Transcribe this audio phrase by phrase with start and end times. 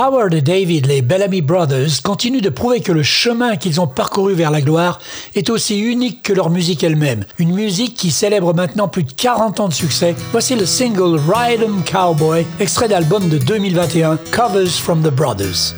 [0.00, 4.32] Howard et David, les Bellamy Brothers, continuent de prouver que le chemin qu'ils ont parcouru
[4.32, 5.00] vers la gloire
[5.34, 7.24] est aussi unique que leur musique elle-même.
[7.40, 10.14] Une musique qui célèbre maintenant plus de 40 ans de succès.
[10.30, 15.74] Voici le single Ride 'em Cowboy, extrait d'album de 2021, Covers from the Brothers.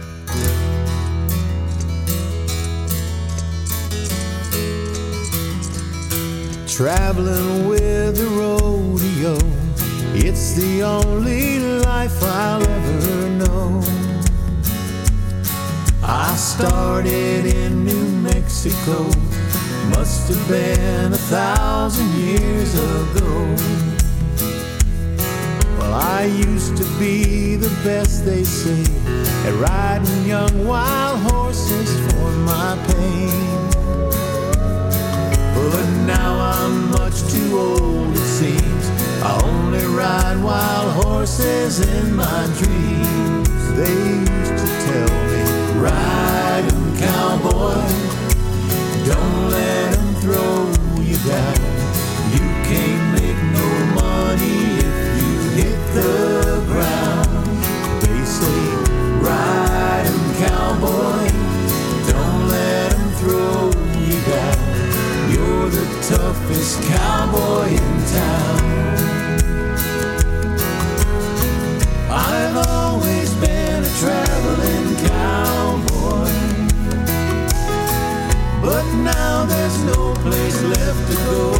[6.66, 9.38] Traveling with the rodeo,
[10.14, 12.80] it's the only life ever.
[16.12, 19.04] I started in New Mexico,
[19.94, 23.54] must have been a thousand years ago.
[25.78, 28.82] Well, I used to be the best, they say,
[29.46, 33.70] at riding young wild horses for my pain.
[35.54, 38.84] But now I'm much too old, it seems.
[39.22, 43.48] I only ride wild horses in my dreams.
[43.76, 45.20] They used to tell
[45.80, 47.88] Ride 'em, cowboy.
[49.08, 50.54] Don't let 'em throw
[51.08, 51.60] you down.
[52.34, 53.68] You can't make no
[54.02, 57.30] money if you hit the ground.
[58.02, 58.62] They say,
[59.28, 61.26] ride 'em, cowboy.
[62.10, 63.70] Don't let let 'em throw
[64.08, 64.58] you down.
[65.32, 69.19] You're the toughest cowboy in town.
[78.94, 81.59] Now there's no place left to go.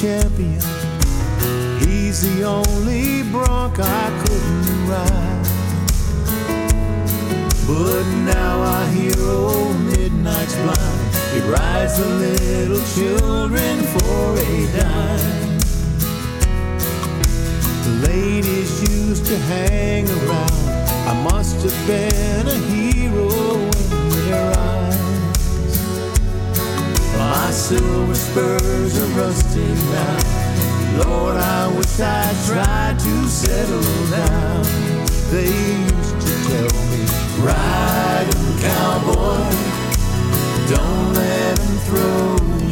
[0.00, 0.60] Champion.
[1.78, 5.46] He's the only bronc I couldn't ride.
[7.66, 11.14] But now I hear old Midnight's blind.
[11.32, 15.58] He rides the little children for a dime.
[17.84, 20.50] The ladies used to hang around.
[21.06, 23.70] I must have been a hero
[27.30, 31.04] My silver spurs are rusting now.
[31.04, 33.80] Lord, I wish I'd tried to settle
[34.10, 34.62] down.
[35.30, 37.04] They used to tell me
[37.44, 39.50] Ride them, cowboy.
[40.68, 42.63] Don't let them throw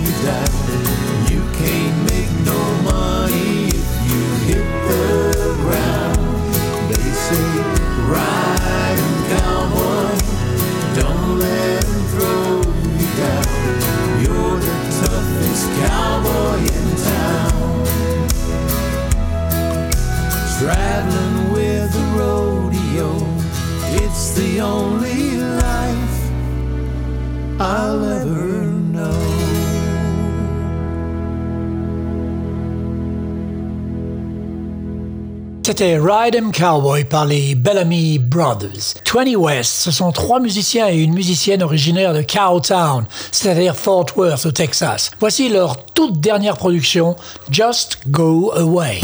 [35.83, 38.95] C'était Ride 'em Cowboy par les Bellamy Brothers.
[39.13, 44.47] 20 West, ce sont trois musiciens et une musicienne originaires de Cowtown, c'est-à-dire Fort Worth
[44.47, 45.11] au Texas.
[45.19, 47.17] Voici leur toute dernière production,
[47.51, 49.01] Just Go Away.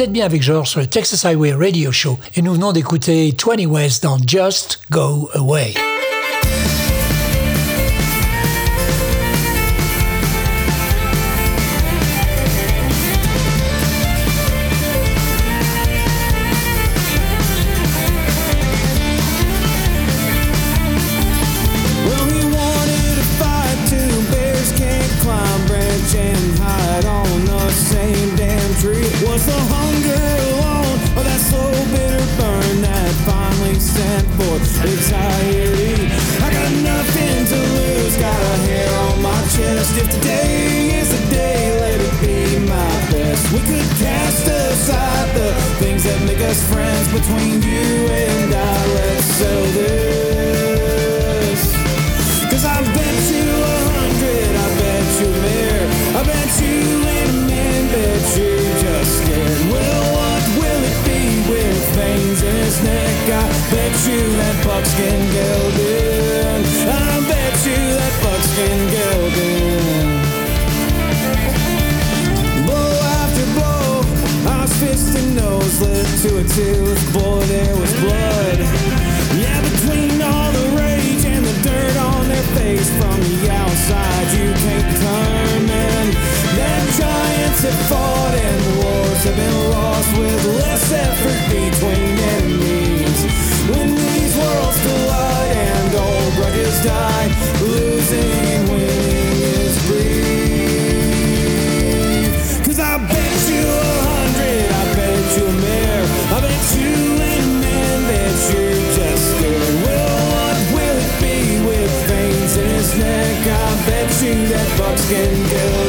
[0.00, 3.36] Vous êtes bien avec George sur le Texas Highway Radio Show et nous venons d'écouter
[3.36, 5.74] 20 West dans Just Go Away.
[115.10, 115.79] can do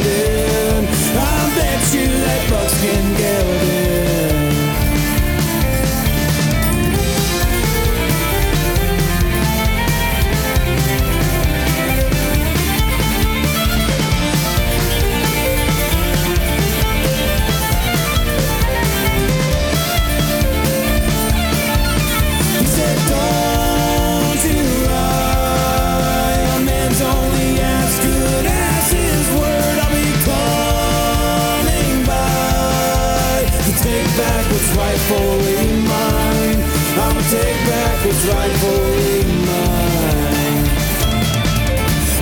[38.24, 40.64] rightfully mine.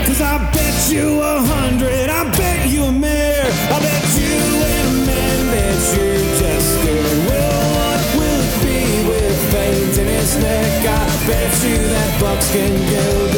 [0.07, 4.37] Cause I bet you a hundred, I bet you a mare, I bet you
[4.73, 7.17] a man, bet you just good.
[7.29, 10.87] Will what will it be with veins in his neck?
[10.87, 13.30] I bet you that buckskin goes.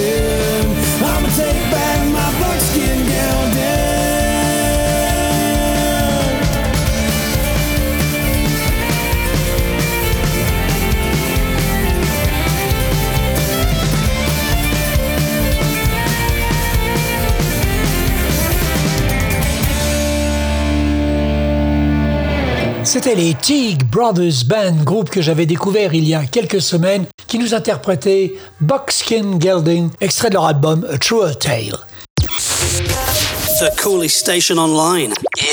[22.93, 27.39] C'était les Teague Brothers Band, groupe que j'avais découvert il y a quelques semaines, qui
[27.39, 31.79] nous interprétait Buckskin Gelding, extrait de leur album A Truer Tale.
[32.19, 35.15] The coolest station online.
[35.41, 35.49] Yeah,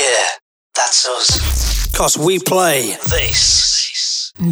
[0.74, 1.88] that's us.
[1.96, 3.79] Cause we play this.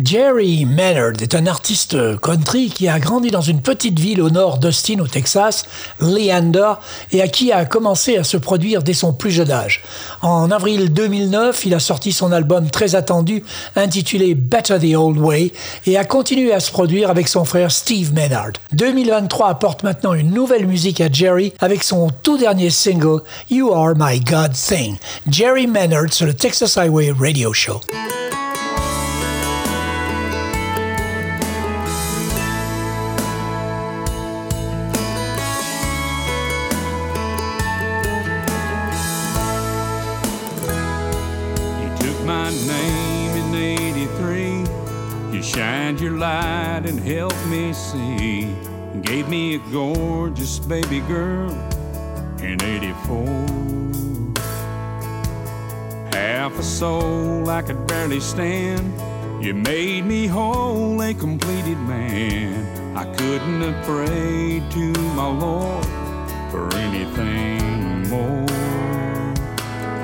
[0.04, 4.58] Jerry Maynard est un artiste country qui a grandi dans une petite ville au nord
[4.58, 5.64] d'Austin, au Texas,
[6.00, 6.74] Leander,
[7.10, 9.82] et à qui a commencé à se produire dès son plus jeune âge.
[10.20, 13.42] En avril 2009, il a sorti son album très attendu
[13.76, 15.52] intitulé Better the Old Way
[15.86, 18.52] et a continué à se produire avec son frère Steve Maynard.
[18.72, 23.94] 2023 apporte maintenant une nouvelle musique à Jerry avec son tout dernier single You Are
[23.96, 24.96] My God Thing.
[25.30, 27.80] Jerry Maynard sur le Texas Highway Radio Show.
[46.18, 48.52] Light and helped me see.
[49.02, 51.50] Gave me a gorgeous baby girl
[52.40, 53.24] in 84.
[56.12, 58.92] Half a soul I could barely stand.
[59.44, 62.96] You made me whole, a completed man.
[62.96, 65.86] I couldn't have prayed to my Lord
[66.50, 68.46] for anything more.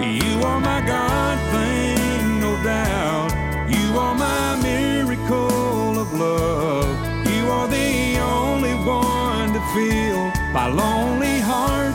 [0.01, 3.33] You are my God thing, no doubt.
[3.69, 4.94] You are my miracle
[6.15, 6.89] love.
[7.29, 11.95] You are the only one to fill my lonely heart.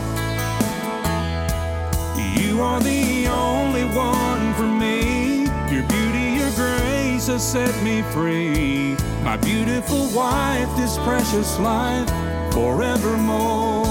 [2.39, 5.43] You are the only one for me.
[5.73, 8.95] Your beauty your grace has set me free.
[9.23, 12.09] My beautiful wife, this precious life,
[12.53, 13.88] forevermore.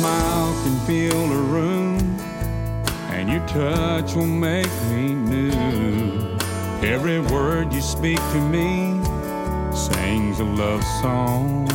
[0.00, 1.98] Smile can fill a room,
[3.10, 6.38] and your touch will make me new.
[6.82, 8.98] Every word you speak to me
[9.74, 11.68] sings a love song.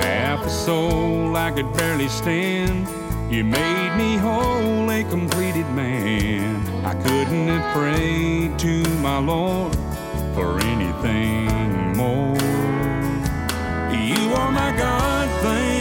[0.00, 2.88] Half a soul I could barely stand.
[3.30, 6.66] You made me whole, a completed man.
[6.86, 8.74] I couldn't have prayed to
[9.08, 9.76] my Lord
[10.34, 12.38] for anything more.
[14.10, 15.75] You are my God thing,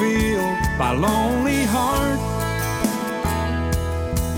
[0.00, 2.18] fill my lonely heart.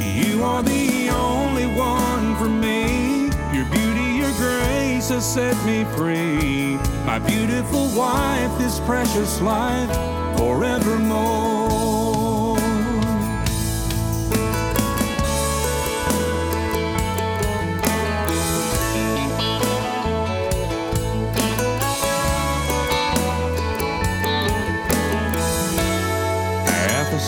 [0.00, 3.30] You are the only one for me.
[3.54, 6.78] Your beauty, your grace has set me free.
[7.06, 9.90] My beautiful wife, this precious life,
[10.36, 11.51] forevermore.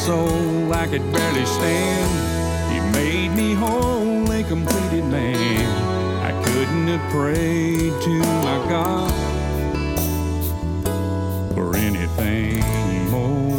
[0.05, 2.11] Soul I could barely stand.
[2.75, 5.67] You made me whole, a completed man.
[6.29, 9.13] I couldn't have prayed to my God
[11.55, 12.61] for anything
[13.11, 13.55] more.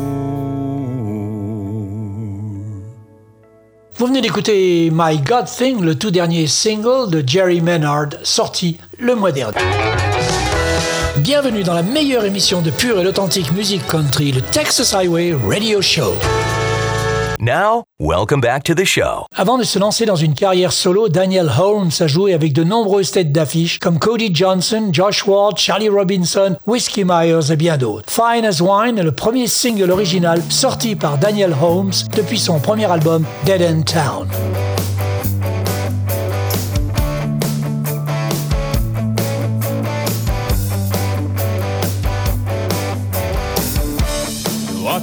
[3.98, 9.16] Vous venez d'écouter My God Thing, le tout dernier single de Jerry Maynard, sorti le
[9.16, 9.58] mois dernier.
[11.26, 15.82] Bienvenue dans la meilleure émission de pure et d'authentique musique country, le Texas Highway Radio
[15.82, 16.14] Show.
[17.40, 19.26] Now, welcome back to the show.
[19.36, 23.10] Avant de se lancer dans une carrière solo, Daniel Holmes a joué avec de nombreuses
[23.10, 28.08] têtes d'affiche comme Cody Johnson, Josh Ward, Charlie Robinson, Whiskey Myers et bien d'autres.
[28.08, 32.86] Fine as Wine est le premier single original sorti par Daniel Holmes depuis son premier
[32.86, 34.28] album Dead End Town.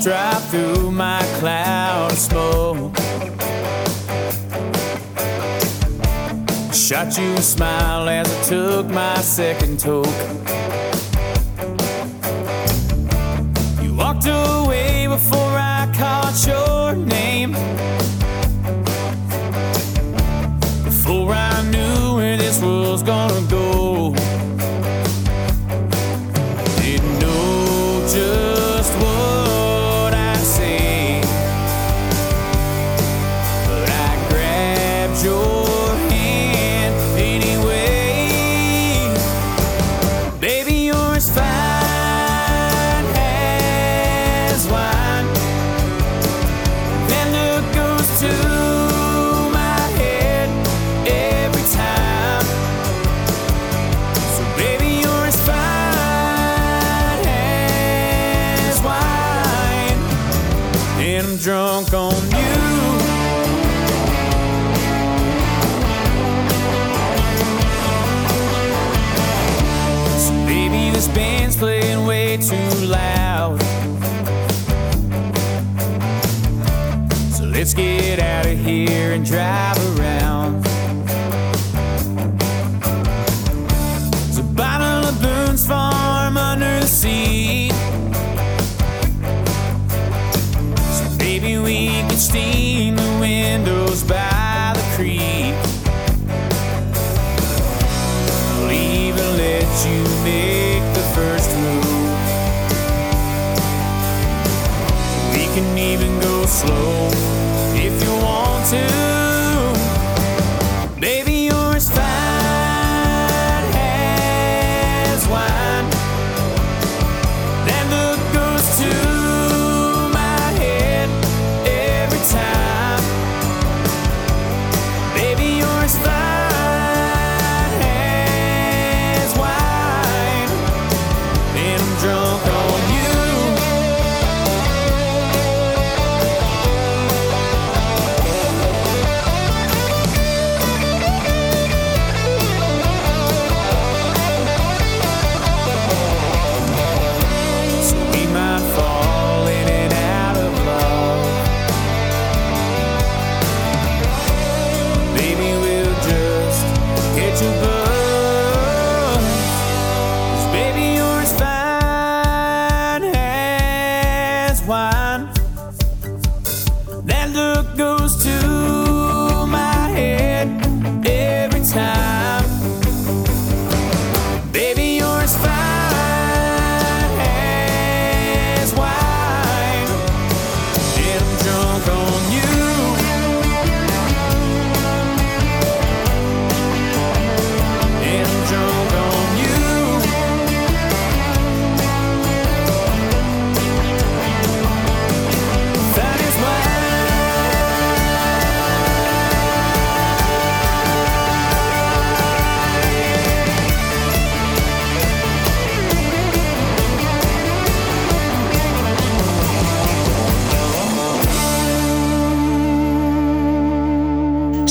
[0.05, 2.97] Right through my cloud of smoke.
[6.75, 10.62] Shot you a smile as I took my second toke.
[106.67, 107.11] Slow
[107.75, 109.12] if you want to.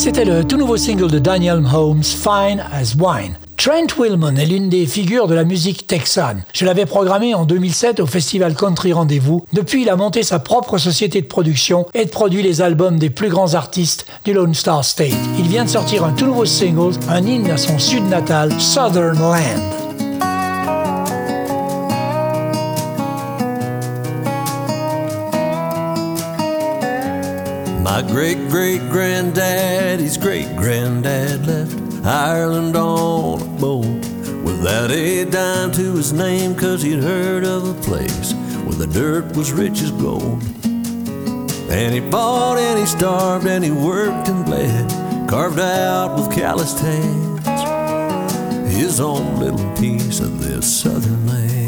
[0.04, 3.38] C'était le tout nouveau single de Daniel Holmes, Fine as Wine.
[3.56, 6.44] Trent Willman est l'une des figures de la musique texane.
[6.56, 9.46] Je l'avais programmé en 2007 au festival Country Rendez-vous.
[9.54, 13.30] Depuis, il a monté sa propre société de production et produit les albums des plus
[13.30, 15.14] grands artistes du Lone Star State.
[15.38, 19.20] Il vient de sortir un tout nouveau single, un hymne à son sud natal, Southern
[19.20, 19.91] Land.
[28.02, 33.86] My great great granddaddy's great granddad left Ireland on a boat
[34.44, 38.34] without a dime to his name, cause he'd heard of a place
[38.66, 40.42] where the dirt was rich as gold.
[41.70, 44.90] And he fought and he starved and he worked and bled,
[45.30, 47.46] carved out with calloused hands
[48.76, 51.61] his own little piece of this southern land.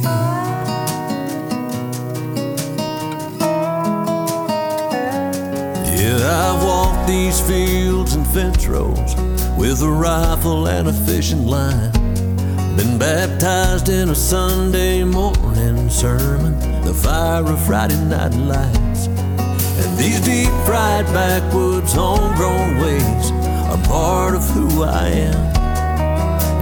[6.03, 9.15] Yeah, I've walked these fields and fence rows
[9.57, 11.93] with a rifle and a fishing line.
[12.75, 19.07] Been baptized in a Sunday morning sermon, the fire of Friday night lights.
[19.07, 23.31] And these deep fried backwoods, homegrown ways
[23.71, 25.53] are part of who I am.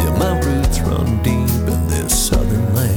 [0.01, 2.95] Yeah, my roots run deep in this southern land.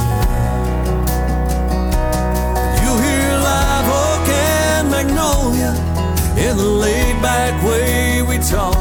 [2.84, 5.93] You hear live oak and magnolia
[6.38, 8.74] in the laid back way we talk.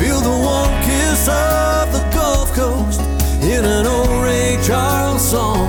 [0.00, 3.00] Feel the warm kiss of the Gulf Coast
[3.42, 5.68] in an old Ray Charles song.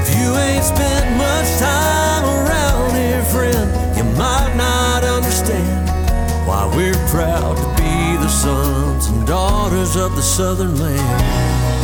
[0.00, 5.88] If you ain't spent much time around here, friend, you might not understand
[6.46, 11.77] why we're proud to be the sons and daughters of the Southern land.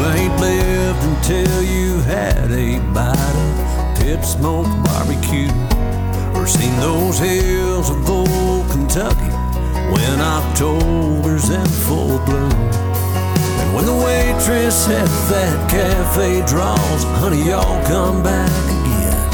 [0.00, 5.50] Ain't lived until you had a bite of pit smoked barbecue
[6.34, 9.32] or seen those hills of old Kentucky
[9.90, 12.52] when October's in full bloom.
[13.60, 19.30] And when the waitress at that cafe draws, honey, y'all come back again.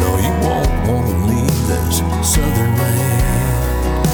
[0.00, 4.04] No, you won't want to leave this southern land.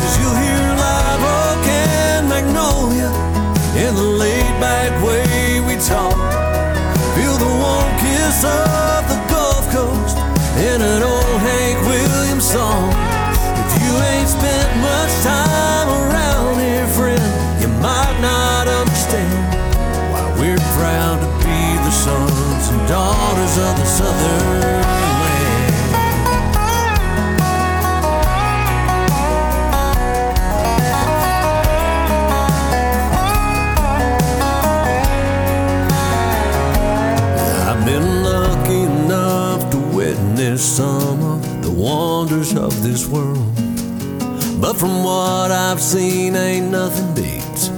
[0.00, 3.29] Cause you'll hear live oak and magnolia
[3.76, 6.16] in the laid back way we talk.
[7.14, 10.16] Feel the warm kiss of the Gulf Coast
[10.58, 12.90] in an old Hank Williams song.
[13.62, 17.22] If you ain't spent much time around here, friend,
[17.62, 19.38] you might not understand
[20.10, 24.79] why we're proud to be the sons and daughters of the Southern
[40.60, 43.54] some of the wonders of this world.
[44.60, 47.68] But from what I've seen, ain't nothing beats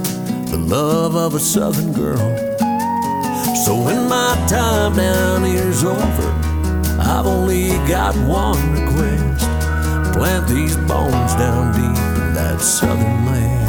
[0.51, 2.17] the love of a southern girl.
[3.63, 6.29] So when my time down here's over,
[6.99, 9.45] I've only got one request
[10.13, 13.63] plant these bones down deep in that southern land.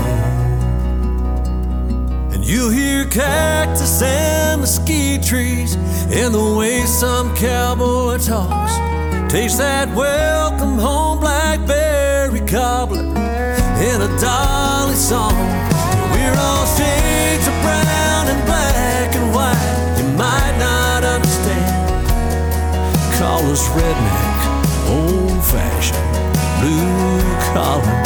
[2.34, 5.76] And you hear cactus and mesquite trees
[6.10, 8.93] in the way some cowboy talks.
[9.34, 13.02] Taste that welcome home blackberry cobbler
[13.82, 15.34] in a dolly song.
[16.14, 19.98] We're all shades of brown and black and white.
[19.98, 21.66] You might not understand.
[23.18, 24.38] Call us redneck,
[25.02, 25.98] old fashioned,
[26.62, 28.02] blue collar.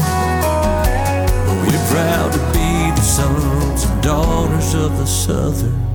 [1.45, 5.88] But we're proud to be the sons and daughters of the southern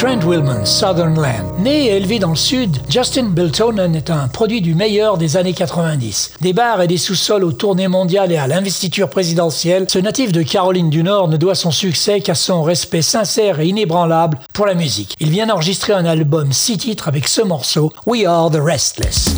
[0.00, 1.58] Trent Willman, Southern Land.
[1.58, 5.52] Né et élevé dans le sud, Justin Biltonen est un produit du meilleur des années
[5.52, 6.36] 90.
[6.40, 10.42] Des bars et des sous-sols aux tournées mondiales et à l'investiture présidentielle, ce natif de
[10.42, 14.72] Caroline du Nord ne doit son succès qu'à son respect sincère et inébranlable pour la
[14.72, 15.14] musique.
[15.20, 19.34] Il vient d'enregistrer un album six titres avec ce morceau, We Are the Restless.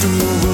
[0.00, 0.45] to move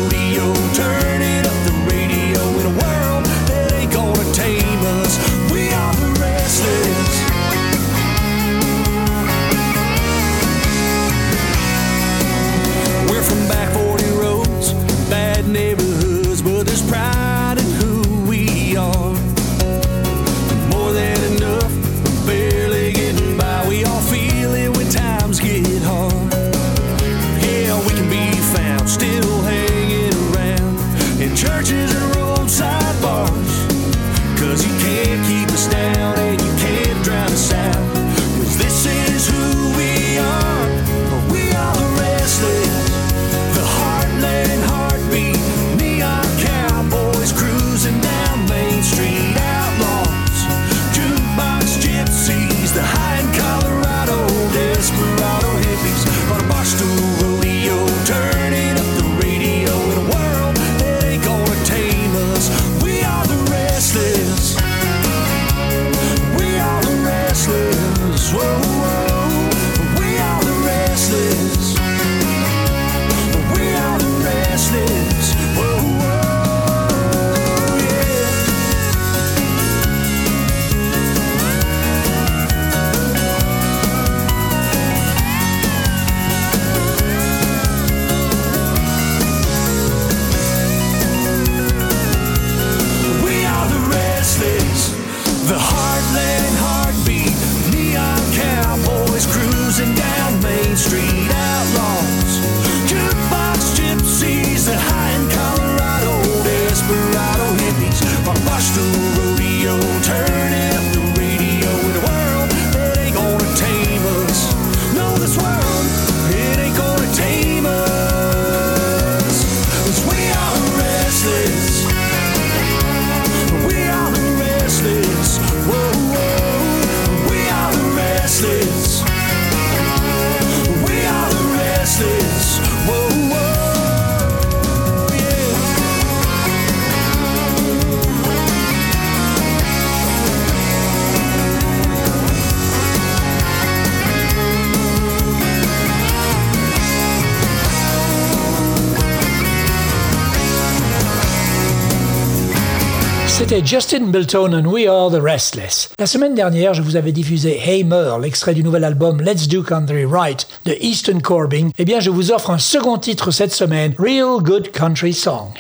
[153.61, 155.91] Justin Bilton and We Are the Restless.
[155.99, 159.63] La semaine dernière, je vous avais diffusé Hey Mer, l'extrait du nouvel album Let's Do
[159.63, 161.69] Country Right de Easton Corbin.
[161.77, 165.53] Eh bien, je vous offre un second titre cette semaine, Real Good Country Song.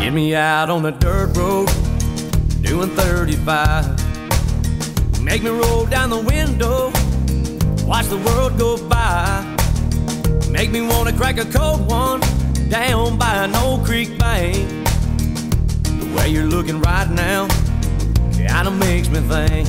[0.00, 1.68] Get me out on the dirt road,
[2.62, 3.84] doing 35.
[5.20, 6.90] Make me roll down the window,
[7.86, 9.44] watch the world go by.
[10.50, 12.20] Make me wanna crack a cold one
[12.68, 14.56] down by an old creek bank.
[15.82, 17.48] The way you're looking right now
[18.32, 19.68] kinda makes me think.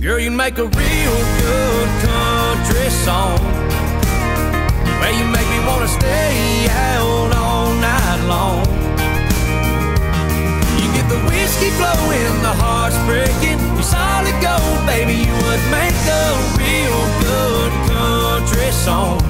[0.00, 3.40] Girl, you make a real good country song.
[5.00, 8.64] Way you make me wanna stay out all night long.
[10.80, 13.75] You get the whiskey flowing, the heart's breaking.
[13.86, 15.14] Solid gold, baby.
[15.14, 16.24] You would make a
[16.58, 19.20] real good country song.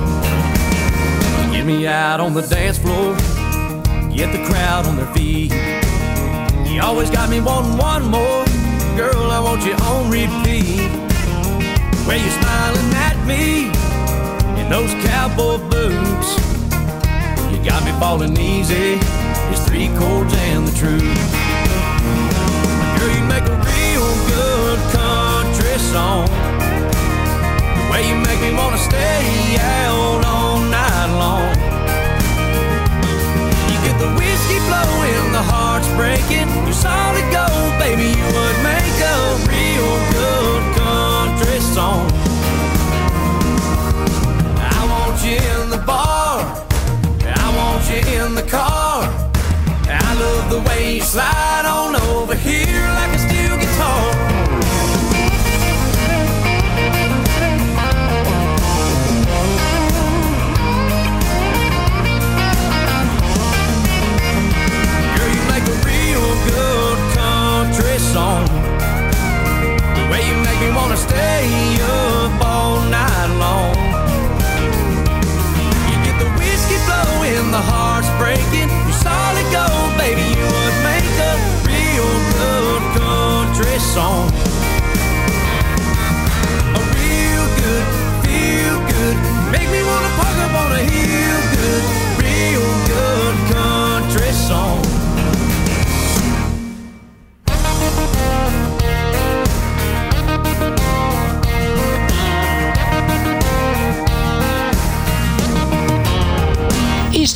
[1.52, 3.14] Get me out on the dance floor,
[4.16, 5.52] get the crowd on their feet.
[6.66, 8.44] You always got me wanting one more,
[8.96, 9.30] girl.
[9.30, 10.90] I want you on repeat.
[12.06, 13.66] Where you smiling at me
[14.60, 16.30] in those cowboy boots.
[17.52, 18.98] You got me falling easy.
[19.52, 21.02] It's three chords and the truth.
[22.98, 23.55] Girl, you make
[25.76, 26.26] country song.
[27.76, 31.52] The way you make me wanna stay out all night long.
[33.70, 36.48] You get the whiskey flowing, the heart's breaking.
[36.66, 38.08] You solid gold, baby.
[38.18, 39.18] You would make a
[39.52, 42.06] real good country song.
[44.58, 46.40] I want you in the bar.
[47.24, 49.02] I want you in the car.
[49.88, 52.65] I love the way you slide on over here
[71.16, 71.48] stay
[71.80, 73.74] up all night long.
[75.88, 78.68] You get the whiskey flowing, the heart's breaking.
[78.86, 80.24] You solid gold, baby.
[80.36, 84.28] You would make a real good country song.
[86.80, 87.84] A real good,
[88.24, 89.16] feel good,
[89.54, 91.45] make me wanna park up on a hill.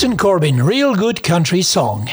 [0.01, 2.07] Corbin, Real Good Country Song.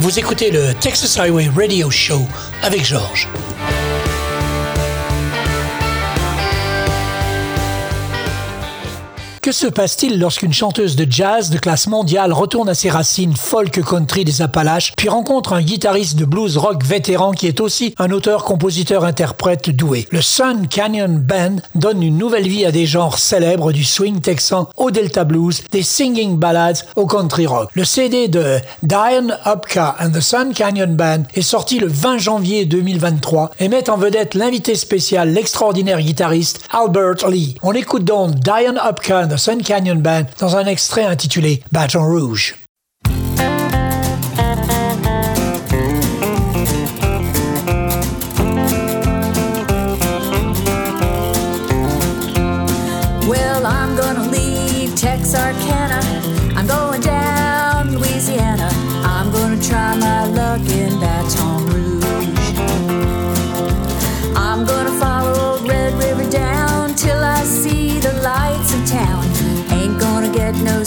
[0.00, 2.22] Vous écoutez le Texas Highway Radio Show
[2.64, 3.28] avec Georges.
[9.48, 13.82] Que se passe-t-il lorsqu'une chanteuse de jazz de classe mondiale retourne à ses racines folk
[13.82, 18.10] country des Appalaches, puis rencontre un guitariste de blues rock vétéran qui est aussi un
[18.10, 20.06] auteur-compositeur-interprète doué?
[20.10, 24.68] Le Sun Canyon Band donne une nouvelle vie à des genres célèbres du swing texan
[24.76, 27.70] au Delta Blues, des singing ballads au country rock.
[27.72, 32.66] Le CD de Diane Upka and the Sun Canyon Band est sorti le 20 janvier
[32.66, 37.54] 2023 et met en vedette l'invité spécial, l'extraordinaire guitariste Albert Lee.
[37.62, 38.78] On écoute donc Diane
[39.30, 42.56] the Sun Canyon Band dans un extrait intitulé Baton Rouge.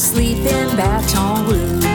[0.03, 1.85] In Baton Rouge.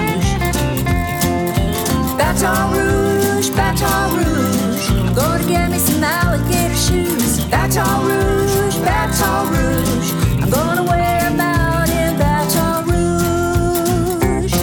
[2.17, 4.91] Baton Rouge, Baton Rouge.
[4.91, 7.45] I'm gonna get me some alligator shoes.
[7.47, 10.13] Baton Rouge, Baton Rouge.
[10.41, 14.55] I'm gonna wear them out in Baton Rouge.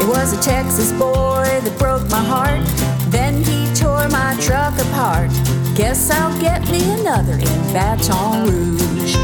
[0.00, 2.67] It was a Texas boy that broke my heart.
[5.78, 9.14] Guess I'll get me another in Baton Rouge.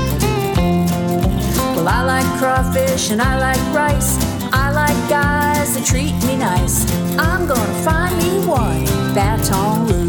[1.74, 4.16] Well, I like crawfish and I like rice.
[4.52, 6.88] I like guys that treat me nice.
[7.18, 10.03] I'm gonna find me one in Baton Rouge.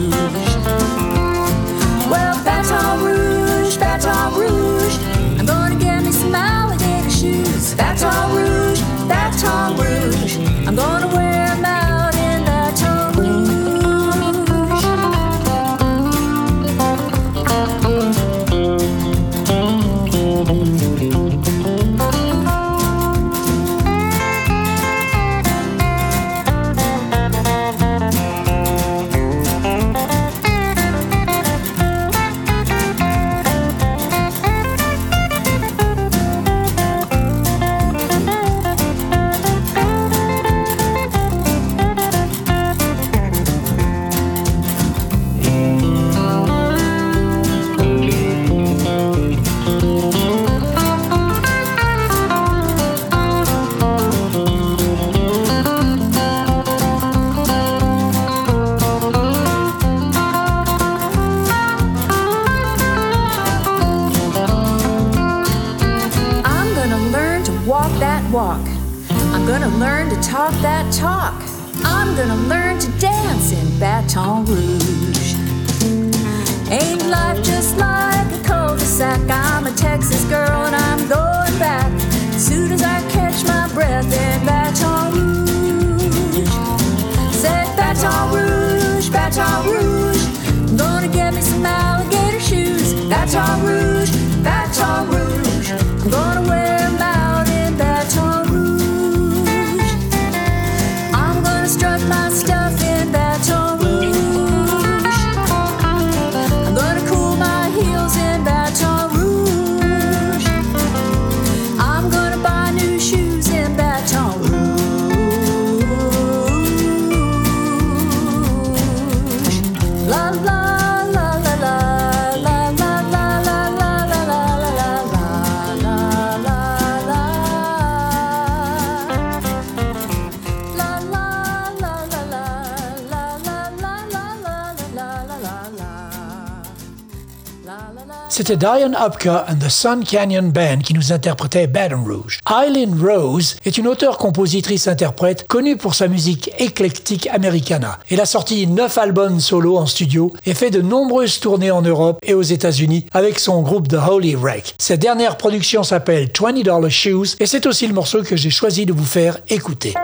[138.45, 142.41] C'était Diane Upka and the Sun Canyon Band qui nous interprétait Baton Rouge.
[142.47, 147.97] Eileen Rose est une auteure-compositrice-interprète connue pour sa musique éclectique americana.
[148.07, 152.19] Elle a sorti neuf albums solo en studio et fait de nombreuses tournées en Europe
[152.21, 154.75] et aux États-Unis avec son groupe The Holy Wreck.
[154.77, 158.93] Cette dernière production s'appelle $20 Shoes et c'est aussi le morceau que j'ai choisi de
[158.93, 159.95] vous faire écouter.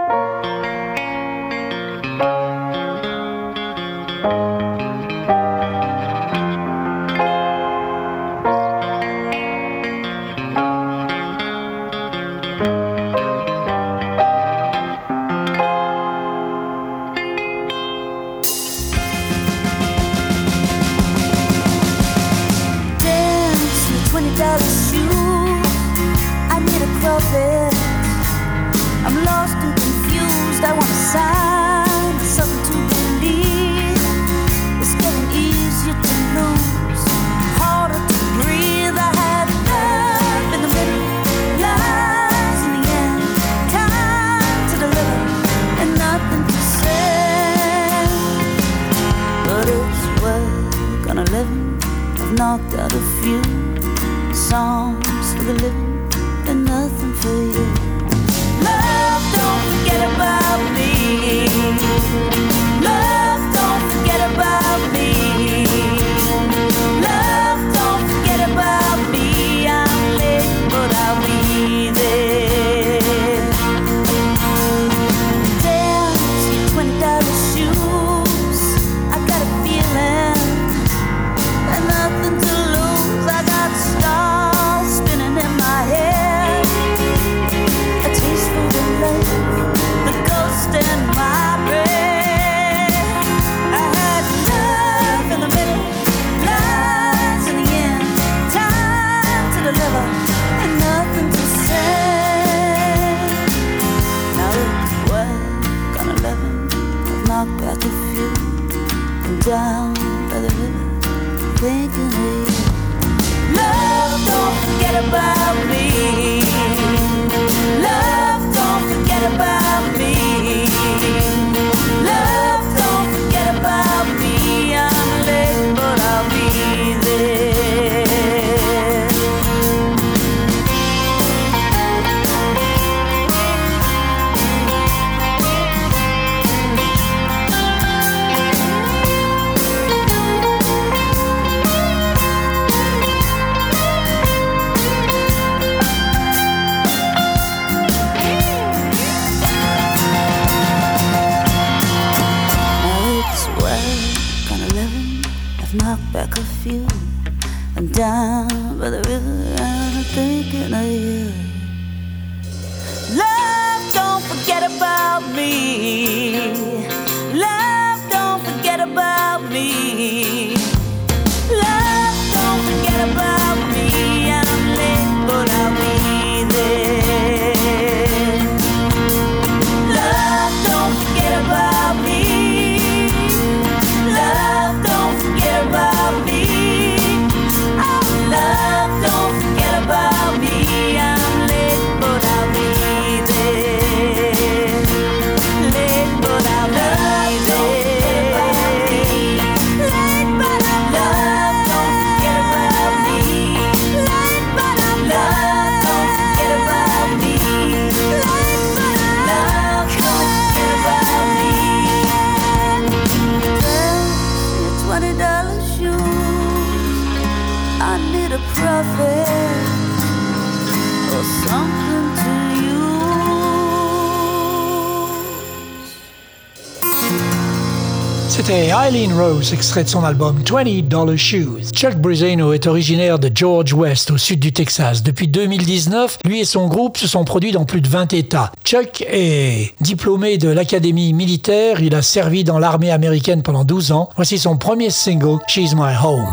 [229.14, 231.72] Rose, extrait de son album 20 Dollar Shoes.
[231.74, 235.03] Chuck Briseno est originaire de George West, au sud du Texas.
[235.03, 238.51] Depuis 2019, lui et son groupe se sont produits dans plus de 20 États.
[238.64, 241.82] Chuck est diplômé de l'Académie militaire.
[241.82, 244.09] Il a servi dans l'armée américaine pendant 12 ans.
[244.16, 246.28] Voici son premier single, She's My Home.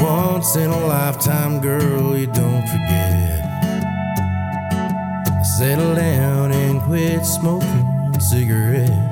[0.00, 3.42] Once in a lifetime girl you don't forget.
[5.44, 9.07] Settle down and quit smoking cigarettes.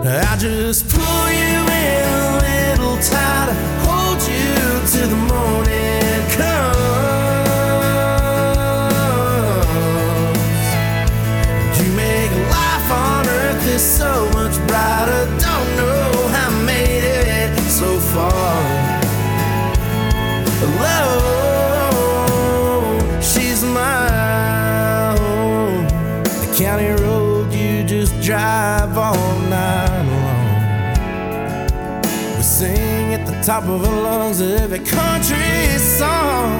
[0.00, 4.54] I just pull you in a little tighter, hold you
[4.86, 6.78] till the morning comes.
[11.78, 15.26] You make life on earth is so much brighter.
[15.40, 18.54] Don't know how I made it so far.
[21.98, 25.86] Alone, she's my home.
[26.22, 29.38] The county road you just drive all
[32.58, 36.50] sing at the top of our lungs every country song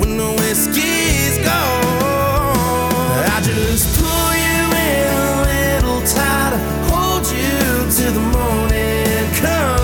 [0.00, 3.22] when the whiskey's gone.
[3.36, 6.60] I just pull you in a little tighter,
[6.90, 7.58] hold you
[7.96, 9.83] till the morning comes.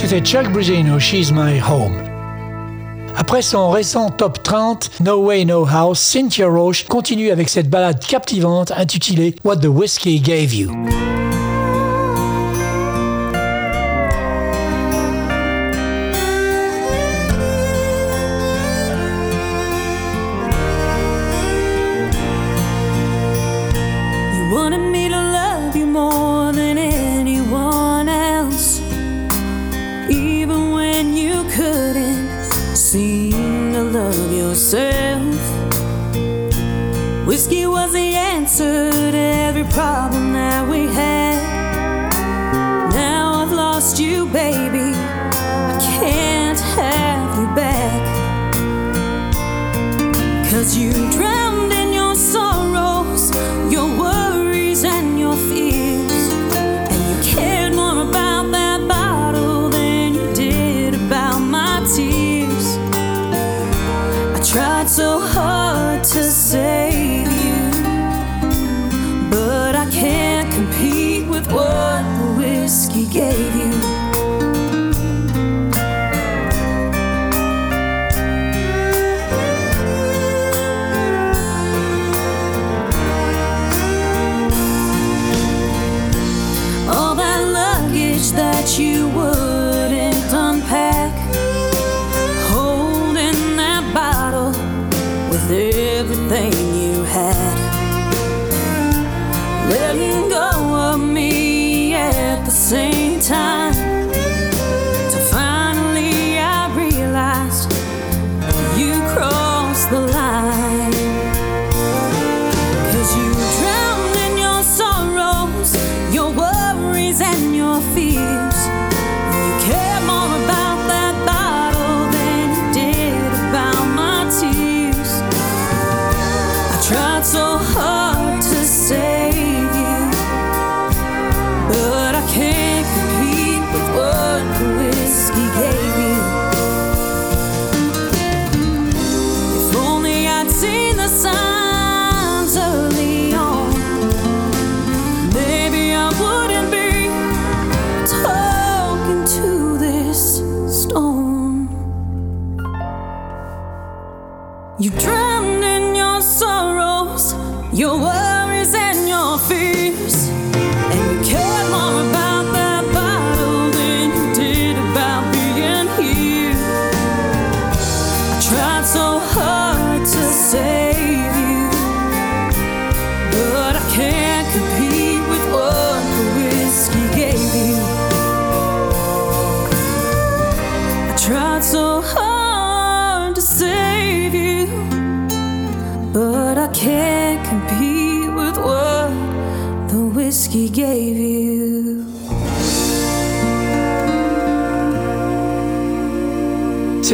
[0.00, 2.00] C'était Chuck Briseno, She's My Home.
[3.16, 7.98] Après son récent top 30, No Way No How, Cynthia Roche continue avec cette balade
[7.98, 10.54] captivante intitulée What the Whiskey Gave.
[10.54, 10.70] You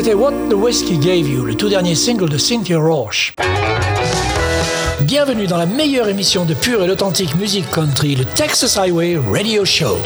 [0.04, 3.32] C'était What the Whiskey Gave You, le tout dernier single de Cynthia Roche.
[5.00, 9.64] Bienvenue dans la meilleure émission de pure et authentique musique country, le Texas Highway Radio
[9.64, 9.96] Show.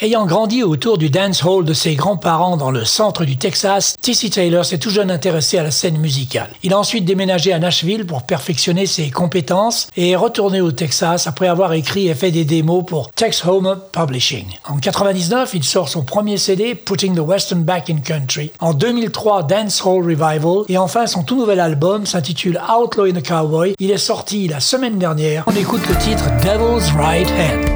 [0.00, 4.28] Ayant grandi autour du dance hall de ses grands-parents dans le centre du Texas, T.C.
[4.28, 6.50] Taylor s'est tout jeune intéressé à la scène musicale.
[6.62, 11.26] Il a ensuite déménagé à Nashville pour perfectionner ses compétences et est retourné au Texas
[11.26, 14.46] après avoir écrit et fait des démos pour Tex Home Publishing.
[14.68, 18.52] En 99, il sort son premier CD, Putting the Western Back in Country.
[18.60, 20.64] En 2003, Dance Hall Revival.
[20.68, 23.74] Et enfin, son tout nouvel album s'intitule Outlaw in a Cowboy.
[23.78, 25.44] Il est sorti la semaine dernière.
[25.46, 27.75] On écoute le titre Devil's Right Hand.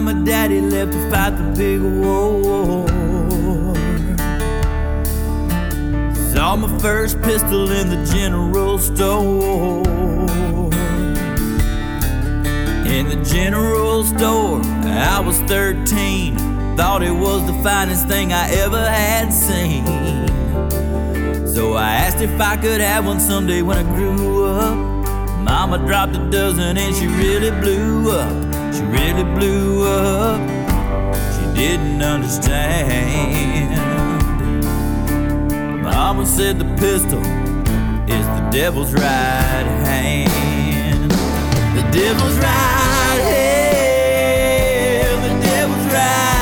[0.00, 2.86] My daddy left to fight the big war.
[6.32, 9.82] Saw my first pistol in the general store.
[12.86, 16.36] In the general store, I was 13.
[16.76, 19.86] Thought it was the finest thing I ever had seen.
[21.46, 24.76] So I asked if I could have one someday when I grew up.
[25.40, 28.49] Mama dropped a dozen and she really blew up.
[28.72, 30.40] She really blew up.
[31.34, 33.70] She didn't understand.
[35.82, 37.20] Mama said the pistol
[38.08, 41.10] is the devil's right hand.
[41.10, 45.20] The devil's right hand.
[45.24, 46.39] The devil's right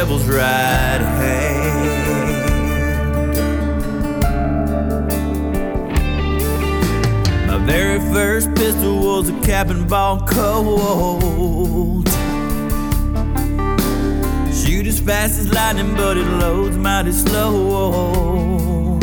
[0.00, 1.76] devil's right hand.
[7.46, 12.08] My very first pistol was a cap and ball Colt.
[14.60, 18.98] Shoot as fast as lightning, but it loads mighty slow.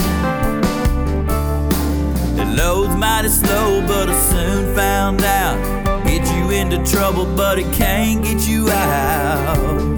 [2.42, 5.58] It loads mighty slow, but I soon found out.
[6.06, 9.97] Get you into trouble, but it can't get you out.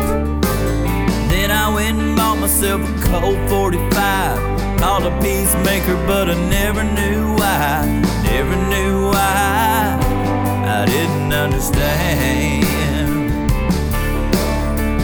[2.60, 4.80] Myself a Colt 45.
[4.80, 7.86] Called a peacemaker, but I never knew why.
[8.24, 9.98] Never knew why.
[10.68, 12.66] I didn't understand.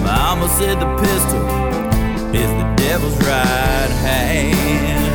[0.04, 1.46] Mama said the pistol
[2.36, 5.06] is the devil's right hand.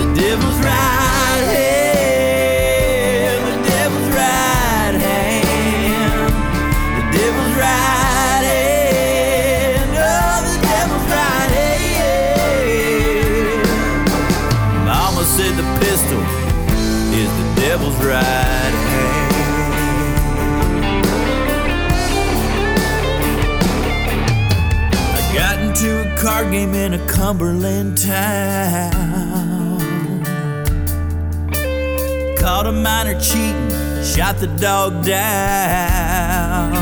[0.00, 3.42] The devil's right hand.
[3.48, 6.32] The devil's right hand.
[6.96, 8.09] The devil's right
[18.08, 18.76] hand.
[25.16, 28.90] I got into a card game in a Cumberland town.
[32.38, 33.70] Caught a miner cheating,
[34.02, 36.72] shot the dog down.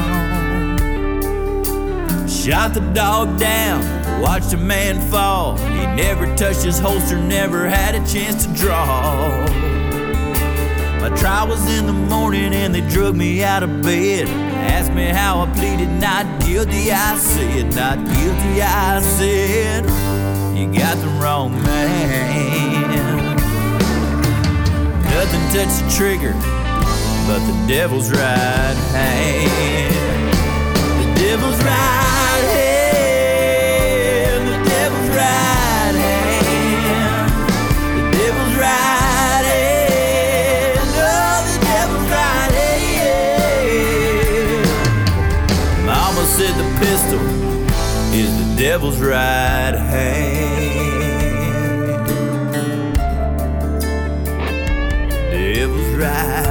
[2.28, 3.82] Shot the dog down,
[4.22, 5.56] watched a man fall.
[5.58, 9.47] He never touched his holster, never had a chance to draw.
[11.08, 14.28] My trial was in the morning and they drug me out of bed.
[14.28, 16.92] Asked me how I pleaded not guilty.
[16.92, 18.60] I said, not guilty.
[18.60, 19.86] I said,
[20.54, 23.16] you got the wrong man.
[25.04, 26.34] Nothing touched the trigger
[27.26, 29.94] but the devil's right hand.
[31.00, 34.46] The devil's right hand.
[34.46, 35.67] The devil's right
[46.78, 47.20] pistol
[48.14, 50.58] is the devil's right hand.
[55.32, 56.47] Devil's right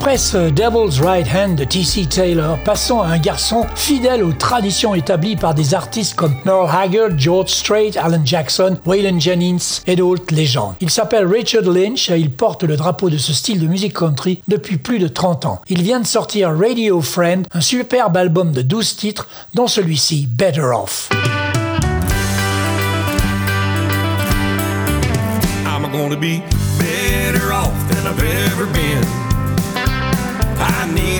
[0.00, 2.06] Après ce Devil's Right Hand de T.C.
[2.06, 7.18] Taylor, passons à un garçon fidèle aux traditions établies par des artistes comme Merle Haggard,
[7.18, 10.72] George Strait, Alan Jackson, Waylon Jennings et d'autres légendes.
[10.80, 14.40] Il s'appelle Richard Lynch et il porte le drapeau de ce style de musique country
[14.48, 15.60] depuis plus de 30 ans.
[15.68, 20.62] Il vient de sortir Radio Friend, un superbe album de 12 titres, dont celui-ci, Better
[20.62, 21.10] Off.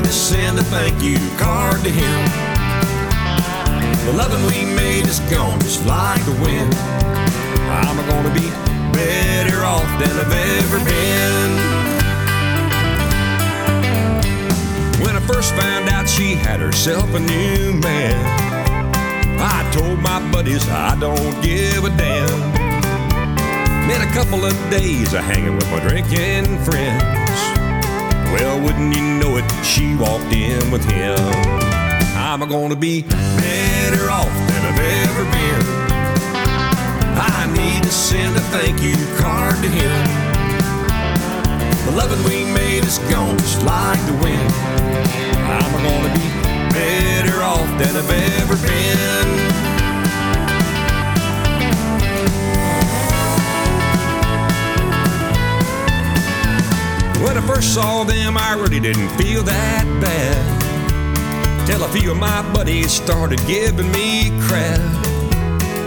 [0.03, 2.25] To send a thank you card to him.
[4.07, 6.75] The loving we made is gone just like the wind.
[7.71, 8.51] I'm gonna be
[8.93, 11.51] better off than I've ever been.
[15.05, 18.17] When I first found out she had herself a new man,
[19.39, 22.41] I told my buddies I don't give a damn.
[23.87, 27.20] Then a couple of days of hanging with my drinking friends.
[28.33, 31.19] Well, wouldn't you know it, she walked in with him.
[32.17, 35.91] I'm gonna be better off than I've ever been.
[37.19, 40.07] I need to send a thank you card to him.
[41.87, 44.53] The loving we made is gone just like the wind.
[45.35, 46.29] I'm gonna be
[46.73, 49.50] better off than I've ever been.
[57.55, 61.67] First saw them, I really didn't feel that bad.
[61.67, 64.79] Till a few of my buddies started giving me crap.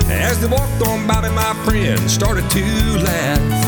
[0.09, 2.65] As they walked on by me, my friends started to
[2.99, 3.63] laugh.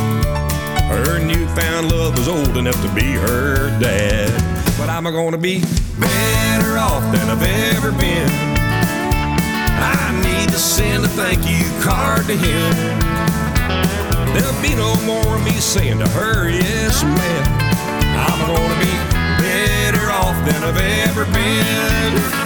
[0.89, 4.29] Her newfound love was old enough to be her dad.
[4.77, 5.61] But I'm gonna be
[5.97, 8.29] better off than I've ever been.
[9.79, 12.73] I need to send a thank you card to him.
[14.33, 17.64] There'll be no more of me saying to her, yes, ma'am.
[18.18, 18.93] I'm gonna be
[19.43, 22.45] better off than I've ever been.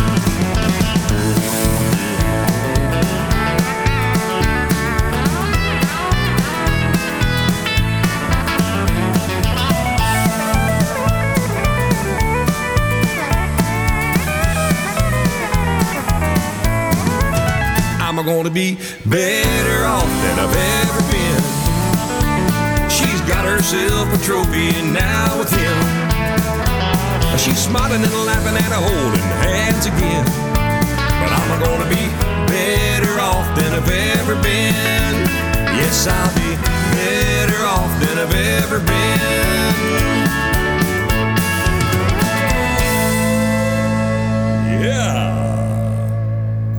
[18.02, 21.09] I'm gonna be better off than I've ever been.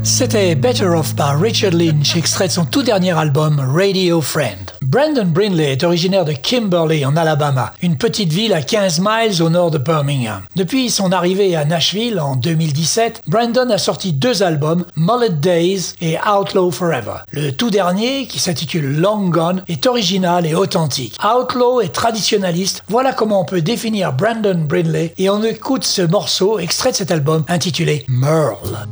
[0.02, 4.69] C'était Better Off par Richard Lynch, extrait de son tout dernier album Radio Friend.
[4.90, 9.48] Brandon Brindley est originaire de Kimberley, en Alabama, une petite ville à 15 miles au
[9.48, 10.42] nord de Birmingham.
[10.56, 16.16] Depuis son arrivée à Nashville en 2017, Brandon a sorti deux albums, Mullet Days et
[16.18, 17.18] Outlaw Forever.
[17.30, 21.16] Le tout dernier, qui s'intitule Long Gone, est original et authentique.
[21.24, 26.58] Outlaw est traditionnaliste, voilà comment on peut définir Brandon Brindley et on écoute ce morceau
[26.58, 28.88] extrait de cet album intitulé Merle.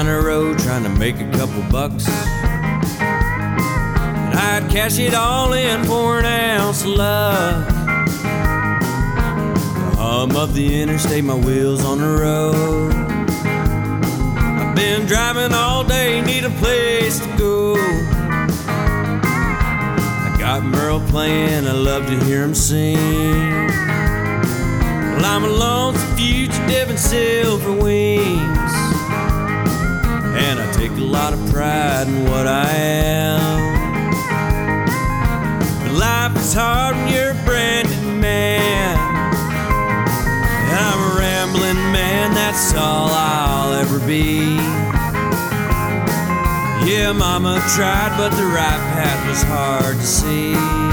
[0.00, 2.08] Down the road trying to make a couple bucks.
[2.08, 2.16] And
[4.34, 7.66] I'd cash it all in for an ounce of love.
[9.84, 12.94] The hum of the interstate, my wheels on the road.
[14.38, 17.74] I've been driving all day, need a place to go.
[20.16, 22.96] I got Merle playing, I love to hear him sing.
[25.12, 27.70] Well, I'm a lonesome fugitive in silver.
[30.80, 33.74] Take a lot of pride in what I am.
[35.82, 38.96] But life is hard when you're a branded man.
[40.70, 44.56] And I'm a rambling man, that's all I'll ever be.
[46.90, 50.89] Yeah, mama tried, but the right path was hard to see.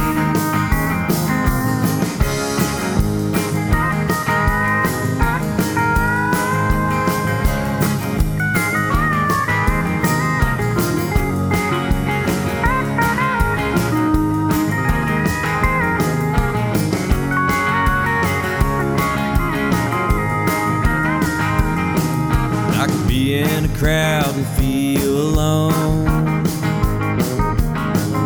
[23.78, 26.03] Crowd and feel alone.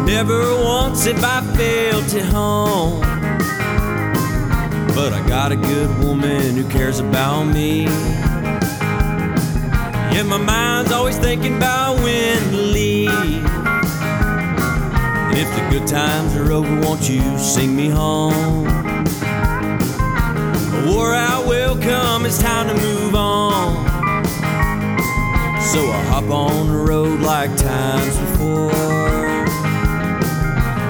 [0.05, 3.01] Never once have I felt at home.
[4.95, 7.83] But I got a good woman who cares about me.
[10.13, 13.45] Yeah, my mind's always thinking about when to leave.
[15.27, 18.67] And if the good times are over, won't you sing me home?
[20.77, 23.90] A out welcome, it's time to move on.
[25.71, 28.73] So I hop on the road like times before.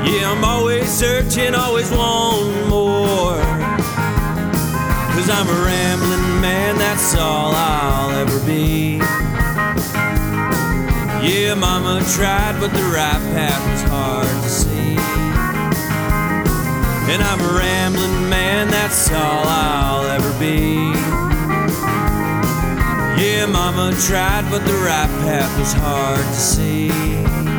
[0.03, 3.37] Yeah, I'm always searching, always wanting more.
[5.13, 8.97] Cause I'm a rambling man, that's all I'll ever be.
[11.27, 14.97] Yeah, mama tried, but the right path was hard to see.
[17.13, 20.80] And I'm a rambling man, that's all I'll ever be.
[23.51, 27.50] Mama tried, but the right path was hard to see.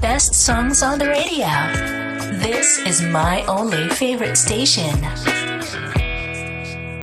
[0.00, 1.46] Best songs on the radio.
[2.40, 4.98] This is my only favorite station.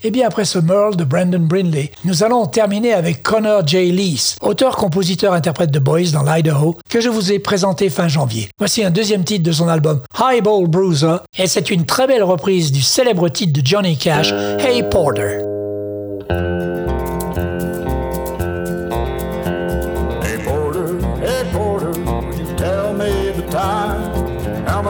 [0.03, 3.91] Et bien après ce Merle de Brandon Brindley, nous allons terminer avec Connor J.
[3.91, 8.49] Lees, auteur, compositeur, interprète de Boys dans l'Idaho, que je vous ai présenté fin janvier.
[8.59, 12.71] Voici un deuxième titre de son album Highball Bruiser, et c'est une très belle reprise
[12.71, 15.56] du célèbre titre de Johnny Cash, Hey Porter.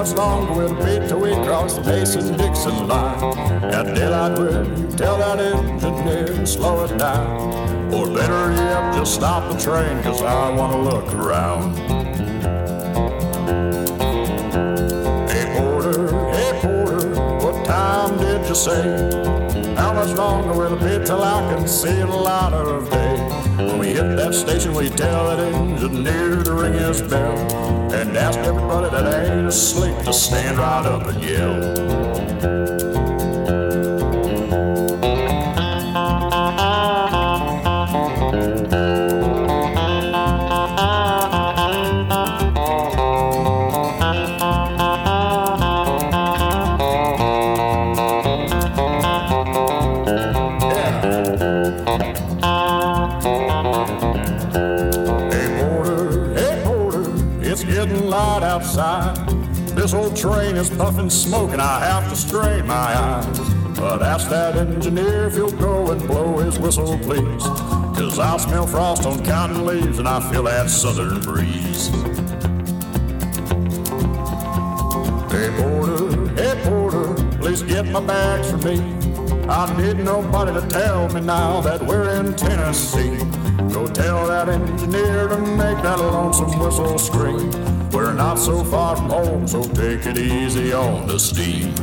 [0.08, 3.24] Much longer will it be till we cross the Mason-Dixon line?
[3.64, 7.93] At daylight, will you tell that engineer slow it down?
[7.93, 11.76] Or better yet, just stop the train, cause I wanna look around.
[15.30, 17.10] Hey Porter, hey Porter,
[17.43, 19.76] what time did you say?
[19.76, 23.47] How much longer will it be till I can see the light of day?
[23.58, 27.36] When we hit that station, we tell that engineer to ring his bell
[27.91, 32.87] and ask everybody that ain't asleep to stand right up and yell.
[60.18, 63.39] Train is puffing smoke and I have to strain my eyes.
[63.78, 67.43] But ask that engineer if he'll go and blow his whistle, please.
[67.43, 71.89] Cause I smell frost on cotton leaves and I feel that southern breeze.
[75.32, 78.80] Hey porter, hey porter, please get my bags for me.
[79.47, 83.18] I need nobody to tell me now that we're in Tennessee.
[83.72, 87.76] Go tell that engineer to make that lonesome whistle scream.
[87.92, 91.74] We're not so far from home, so take it easy on the steam.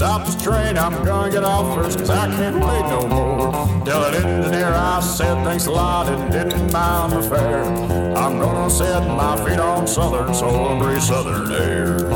[0.00, 3.52] Stop this train, I'm gonna get off first, cause I can't wait no more.
[3.84, 7.64] Tell that engineer I said thanks a lot and didn't mind the fare.
[8.16, 12.09] I'm gonna set my feet on southern soul and breathe southern air.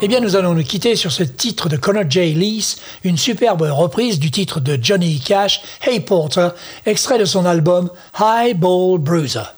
[0.00, 2.32] Eh bien, nous allons nous quitter sur ce titre de Connor J.
[2.32, 6.50] Lees, une superbe reprise du titre de Johnny Cash, Hey Porter,
[6.86, 7.90] extrait de son album
[8.20, 9.57] High Ball Bruiser.